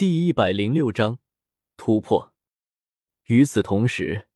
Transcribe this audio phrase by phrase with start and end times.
[0.00, 1.18] 第一百零六章
[1.76, 2.32] 突破。
[3.26, 4.28] 与此同时，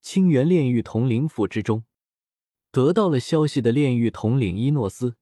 [0.00, 1.84] 清源炼狱统领府之中，
[2.70, 5.18] 得到了消息的炼狱统领伊诺斯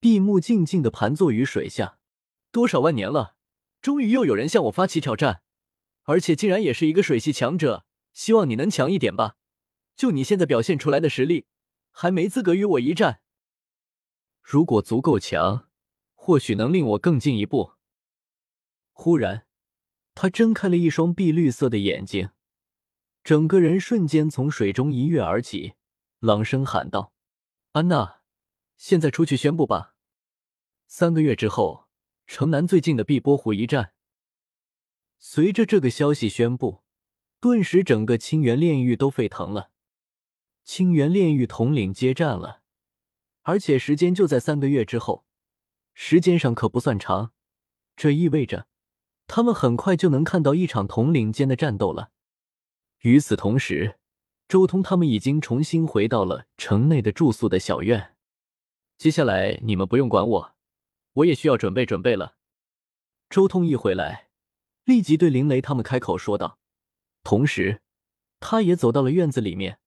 [0.00, 1.98] 闭目静静的盘坐于水下。
[2.50, 3.36] 多少万年了，
[3.82, 5.42] 终于又有人向我发起挑战，
[6.04, 7.84] 而且竟然也是一个水系强者。
[8.14, 9.36] 希望你能强一点吧。
[9.96, 11.44] 就你现在表现出来的实力，
[11.90, 13.20] 还没资格与我一战。
[14.40, 15.68] 如果足够强，
[16.14, 17.72] 或许能令我更进一步。
[19.02, 19.46] 忽然，
[20.14, 22.32] 他睁开了一双碧绿色的眼睛，
[23.24, 25.72] 整个人瞬间从水中一跃而起，
[26.18, 27.14] 朗声喊道
[27.72, 28.20] ：“安娜，
[28.76, 29.94] 现在出去宣布吧！
[30.86, 31.88] 三个月之后，
[32.26, 33.94] 城南最近的碧波湖一战。”
[35.18, 36.82] 随着这个消息宣布，
[37.40, 39.70] 顿时整个清源炼狱都沸腾了。
[40.62, 42.60] 清源炼狱统领接战了，
[43.44, 45.24] 而且时间就在三个月之后，
[45.94, 47.32] 时间上可不算长，
[47.96, 48.68] 这意味着。
[49.32, 52.10] 他们很快就能看到一场统领间的战斗了。
[53.02, 54.00] 与此同时，
[54.48, 58.16] 周通他们已经重新回到了城内的住宿的小院。
[58.98, 60.56] 接下来你们不用管我，
[61.12, 62.34] 我也需要准备准备了。
[63.28, 64.30] 周通一回来，
[64.82, 66.58] 立即对林雷他们开口说道，
[67.22, 67.82] 同时
[68.40, 69.78] 他也走到了院子里面，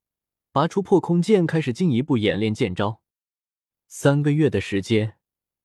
[0.54, 3.02] 拔出破空剑，开始进一步演练剑招。
[3.90, 5.18] 三个月的时间，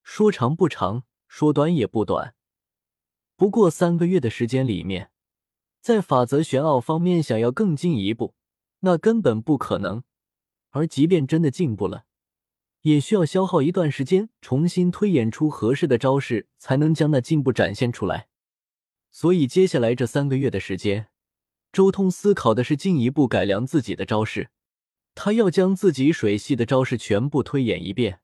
[0.02, 2.34] 说长不长，说短也不短。
[3.38, 5.12] 不过三个月的时间里面，
[5.80, 8.34] 在法则玄奥方面想要更进一步，
[8.80, 10.02] 那根本不可能。
[10.70, 12.06] 而即便真的进步了，
[12.82, 18.26] 也需要消耗一段时间，重新推演出合适的招式，才能将那进步展现出来。
[19.12, 21.06] 所以接下来这三个月的时间，
[21.72, 24.50] 周通思考的是进一步改良自己的招式。
[25.14, 28.18] 他要将自己水系的招式全部推演一遍，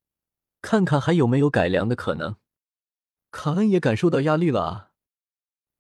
[0.60, 2.34] 看看还有没有改良的可能。
[3.30, 4.90] 卡恩也感受到压力了啊。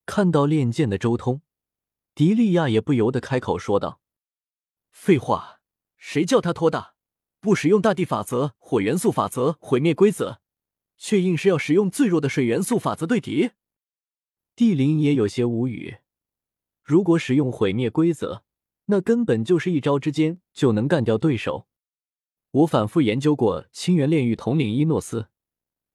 [0.06, 1.42] 看到练剑的周通，
[2.14, 4.00] 迪利亚也不由得开口说道
[4.92, 5.60] ：“废话，
[5.96, 6.94] 谁叫他托大，
[7.40, 10.40] 不使用大地法则、火元素法则毁灭规则，
[10.96, 13.52] 却硬是要使用最弱的水元素法则对敌？”
[14.54, 15.96] 帝林也有些无语。
[16.82, 18.44] 如果使用毁灭规则，
[18.84, 21.66] 那根本就是一招之间就能干掉对手。
[22.50, 25.28] 我反复研究过清源炼狱统领伊诺斯，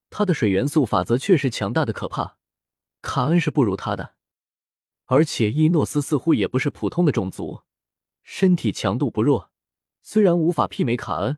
[0.09, 2.38] 他的水元素法则确实强大的可怕。
[3.01, 4.15] 卡恩是不如他的，
[5.05, 7.63] 而且伊诺斯似乎也不是普通的种族，
[8.23, 9.51] 身体强度不弱。
[10.01, 11.37] 虽然无法媲美卡恩，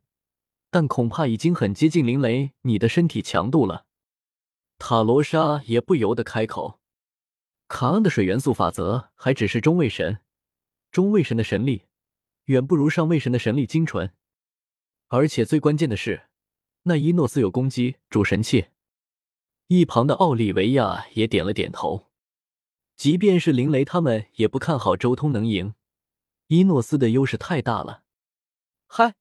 [0.70, 3.86] 但恐怕已经很接近林雷你的身体强度了。
[4.78, 6.80] 塔罗莎也不由得开口
[7.70, 10.20] ：“卡恩的水元素法则还只是中位神，
[10.92, 11.84] 中位神的神力
[12.46, 14.12] 远不如上位神的神力精纯。
[15.10, 16.28] 而且最关键的是，
[16.84, 18.68] 那伊诺斯有攻击主神器。”
[19.72, 22.10] 一旁的奥利维亚也点了点头，
[22.98, 25.76] 即便是林雷他们也不看好周通能赢，
[26.48, 28.04] 伊诺斯的优势太大了。
[28.86, 29.16] 嗨，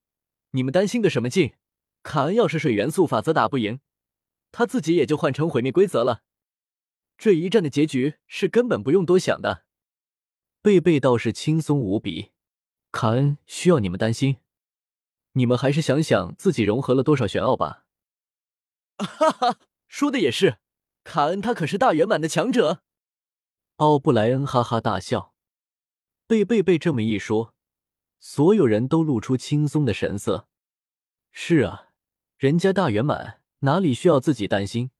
[0.50, 1.55] 你们担心个什么劲？
[2.03, 3.78] 卡恩要是水元素法则打不赢，
[4.50, 6.25] 他自己也就换成毁灭规则了。
[7.17, 9.62] 这一战的结局是根本不用多想的。
[10.61, 12.32] 贝贝倒是轻松无比，
[12.91, 14.38] 卡恩需要你们担心？
[15.34, 17.84] 你们还是想想自己融合了多少玄奥吧。
[18.99, 19.56] 哈哈。
[19.91, 20.59] 说的也是，
[21.03, 22.84] 卡恩他可是大圆满的强者。
[23.78, 25.34] 奥布莱恩哈哈大笑。
[26.28, 27.55] 贝贝贝这么一说，
[28.21, 30.47] 所有人都露出轻松的神色。
[31.33, 31.89] 是啊，
[32.39, 34.93] 人家大圆满，哪里需要自己担心？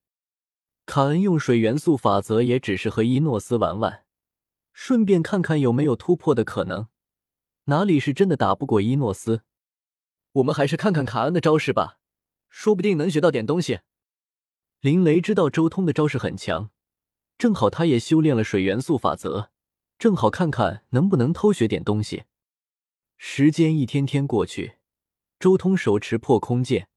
[0.87, 4.05] 卡恩用水元素法则也只是和伊诺斯玩玩，
[4.73, 6.89] 顺便看看有没有突破的可能。
[7.67, 9.43] 哪里是真的打不过伊诺斯？
[10.33, 12.01] 我们还是看看卡恩的招式吧，
[12.49, 13.83] 说不定能学到点东西。
[14.81, 16.71] 林雷知道周通的招式很强，
[17.37, 19.51] 正好他也修炼了水元素法则，
[19.99, 22.25] 正好看看能不能偷学点东西。
[23.19, 24.77] 时间一天天过去，
[25.39, 26.89] 周通手持破空剑，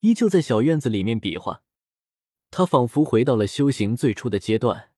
[0.00, 1.60] 依旧在小院子里面比划。
[2.50, 4.92] 他仿佛回到了修行最初的阶段，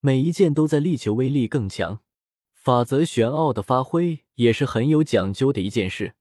[0.00, 2.00] 每一剑都在力求威力更强。
[2.52, 6.16] 法则玄奥的发挥也是很有讲究的一件事。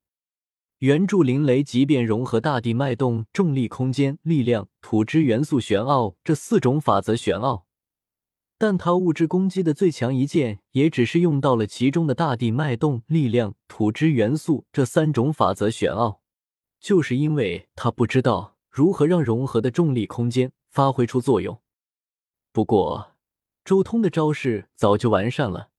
[0.81, 7.67] 原著林雷，即便融合大地脉动、重力空间、力量、土之元素玄奥这四种法则玄奥，
[8.57, 16.21] 但他物质攻击的最强一剑，也只是用到了其中的大地脉动、力量、土之元素这三种法则玄奥，
[16.79, 21.61] 就是因为他不知道如何让融合的重力空间发挥出作用。
[22.51, 23.11] 不过，
[23.63, 25.69] 周通的招式早就完善了。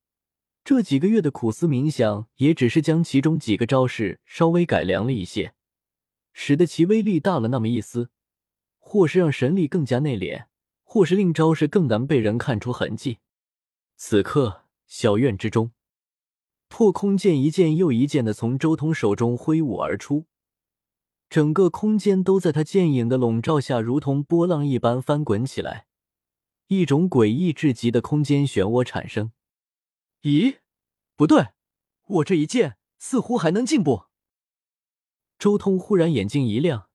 [0.64, 5.54] 这几个月的苦思冥想，也只是将其中几个招式稍微改良了一些，
[6.32, 8.10] 使得其威力大了那么一丝，
[8.78, 10.46] 或是让神力更加内敛，
[10.84, 13.18] 或是令招式更难被人看出痕迹。
[13.96, 15.72] 此刻，小院之中，
[16.68, 20.26] 破空剑一剑又一剑的从周通手中挥舞而出，
[21.28, 25.86] 整个空间都在他剑影的笼罩下，如同波浪一般翻滚起来，
[26.68, 29.32] 一种诡异至极的空间漩涡产生。
[30.22, 30.58] 咦，
[31.16, 31.48] 不对，
[32.06, 34.04] 我这一剑似乎还能进步。
[35.38, 36.88] 周通忽然眼睛一亮，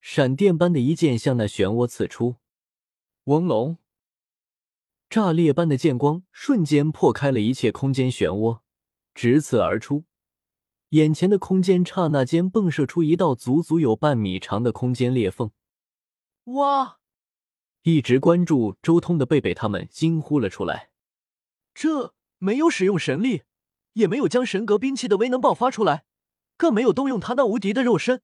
[0.00, 2.36] 闪电般的一剑向那漩涡刺出，
[3.24, 3.76] 嗡龙。
[5.10, 8.60] 炸裂般的剑光瞬间破开了一切空间漩涡，
[9.14, 10.04] 直刺而出。
[10.90, 15.50] 眼前的空间刹那间迸射出一道足足有半米长的空间裂缝。
[16.44, 17.00] 哇！
[17.82, 20.90] 一直关注周通的贝贝他们惊呼了出来。
[21.74, 23.44] 这没有使用神力，
[23.92, 26.04] 也没有将神格兵器的威能爆发出来，
[26.56, 28.20] 更没有动用他那无敌的肉身，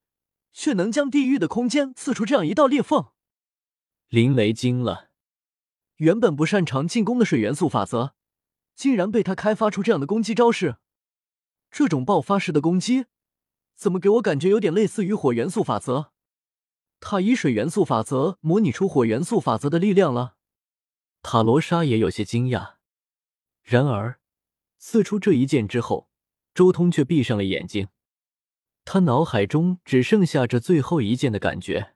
[0.53, 3.13] 却能将地狱的空间刺出这样一道裂缝。
[4.09, 5.11] 林雷惊了。
[5.99, 8.15] 原本不擅长进攻的水元素法则，
[8.75, 10.79] 竟然被他开发出这样的攻击招式。
[11.71, 13.07] 这种爆发式的攻击，
[13.77, 16.11] 怎么给我感觉有点类似于火元素法则？
[16.99, 20.35] 他以水元素法则模拟出火元素法则的力量了。
[21.23, 22.78] 塔罗莎也有些惊讶。
[23.71, 24.19] 然而，
[24.79, 26.09] 刺出这一剑之后，
[26.55, 27.89] 周通却闭上了眼睛。
[28.87, 31.95] 他脑海中只剩下这最后一剑的感觉：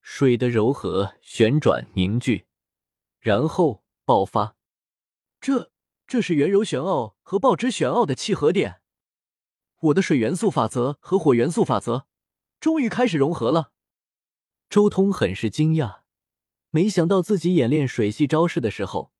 [0.00, 2.46] 水的柔和、旋转、凝聚。
[3.20, 4.56] 然后爆发，
[5.42, 5.70] 这
[6.06, 8.80] 这是圆柔玄奥和爆之玄奥的契合点。
[9.80, 12.06] 我的水元素法则和火元素法则
[12.58, 13.72] 终于开始融合了。
[14.70, 15.98] 周通很是惊讶，
[16.70, 19.12] 没想到自己演练水系招式的时候，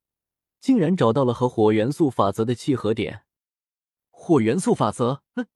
[0.59, 3.23] 竟然找到了和火元素法则的契合点。
[4.09, 5.47] 火元素法则，哼，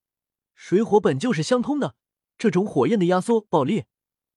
[0.55, 1.95] 水火本就是相通的，
[2.37, 3.85] 这种火焰的压缩爆裂，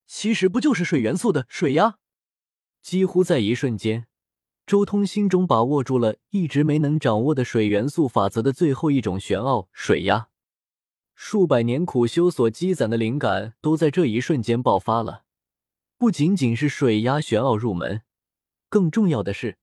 [0.07, 1.99] 其实不就是水元素的水压？
[2.83, 4.07] 几乎在一瞬间，
[4.67, 10.29] 周通心中把握住了一直没能掌握的水元素法则的最后一种玄奥——水压。
[11.15, 15.25] 数百年苦修所积攒的灵感都在这一瞬间爆发了。
[15.97, 18.03] 不仅仅是水压玄奥入门，
[18.69, 19.57] 更重要的是，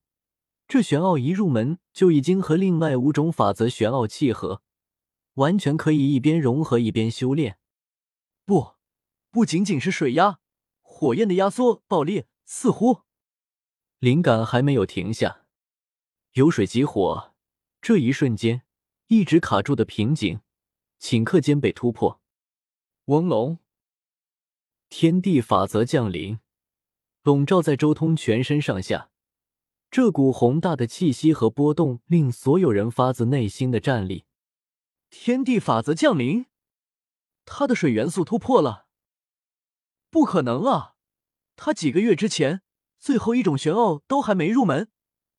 [0.67, 4.63] 这玄奥一入门就已经和另外五种法则玄奥契合，
[5.35, 7.59] 完全可以一边融合一边修炼。
[8.45, 8.75] 不，
[9.29, 10.39] 不仅仅是水压，
[10.81, 13.03] 火焰的压缩爆裂，似乎。
[13.99, 15.45] 灵感还没有停下，
[16.33, 17.33] 有水即火，
[17.81, 18.63] 这一瞬间，
[19.07, 20.41] 一直卡住的瓶颈，
[20.99, 22.19] 顷刻间被突破。
[23.05, 23.59] 翁龙，
[24.89, 26.39] 天地法则降临，
[27.21, 29.11] 笼罩在周通全身上下。
[29.93, 34.25] 这股宏大的气息和波动，令所有人发自内心的战栗。
[35.11, 36.47] 天地法则降临，
[37.45, 38.87] 他的水元素突破了？
[40.09, 40.95] 不可能啊！
[41.55, 42.63] 他几个月之前。
[42.97, 44.89] 最后一种玄奥都还没入门，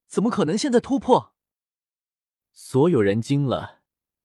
[0.06, 1.34] 怎么可能现在突破？
[2.52, 3.80] 所有人惊了，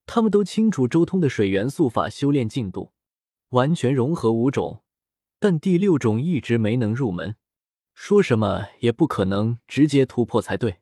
[0.05, 2.93] 他们都清楚周通的水元素法修炼进度，
[3.49, 4.83] 完全融合五种，
[5.39, 7.35] 但第六种一直没能入门，
[8.01, 10.79] 说什么也不可能直接突破才对。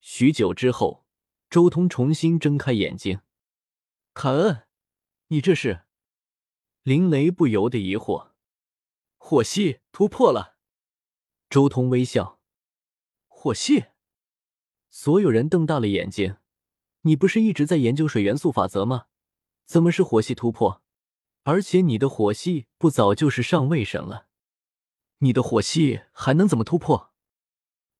[0.00, 1.04] 许久之后，
[1.50, 3.20] 周通重新睁开眼睛，
[4.14, 4.62] 凯恩，
[5.28, 5.82] 你这是？
[6.84, 8.30] 林雷不由得疑惑，
[9.18, 10.56] 火系突破了。
[11.50, 12.40] 周通微笑，
[13.28, 13.84] 火系，
[14.88, 16.38] 所有人瞪大了眼睛。
[17.02, 19.04] 你不是一直在研究水元素法则吗？
[19.66, 20.82] 怎么是火系突破？
[21.42, 24.28] 而且你的火系不早就是上位神了？
[25.22, 27.12] 你的火系还能怎么突破？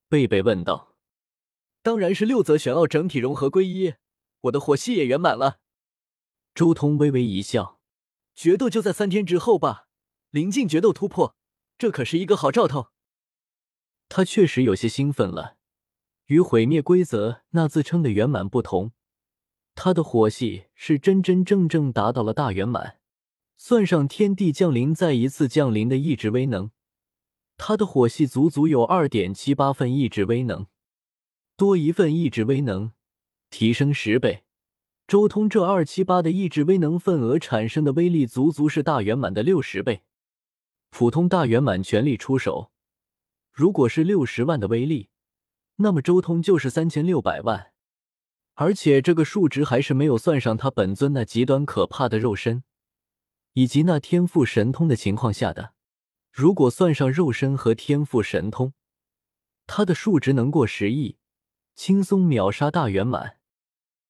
[0.08, 0.96] 贝贝问道。
[1.80, 3.94] 当然是六则玄奥整体融合归一，
[4.42, 5.60] 我的火系也圆满了。
[6.52, 7.80] 周通微微一笑，
[8.34, 9.86] 决斗就在三天之后吧。
[10.30, 11.36] 临近决斗突破，
[11.78, 12.88] 这可是一个好兆头。
[14.08, 15.56] 他确实有些兴奋了，
[16.26, 18.90] 与毁灭规则那自称的圆满不同，
[19.76, 22.98] 他的火系是真真正正达到了大圆满。
[23.56, 26.72] 算上天地降临再一次降临的意志威能，
[27.64, 30.66] 他的火系足足有二点七八份意志威能，
[31.56, 32.90] 多一份意志威能，
[33.50, 34.42] 提升十倍。
[35.06, 40.02] 周通这二七八的意志威能份额产生的威力，足足是大圆满的六十倍。
[40.90, 42.72] 普通大圆满全力出手。
[43.52, 45.10] 如果是六十万的威力，
[45.76, 47.70] 那么周通就是三千六百万，
[48.54, 52.64] 而且这个数值还是没有算上他本尊那极端可怕的肉身，
[53.52, 55.74] 以及那天赋神通的情况下的。
[56.32, 58.72] 如果算上肉身和天赋神通，
[59.66, 61.18] 他的数值能过十亿，
[61.74, 63.36] 轻松秒杀大圆满。